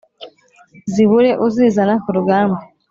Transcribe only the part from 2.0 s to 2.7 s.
ku rugamba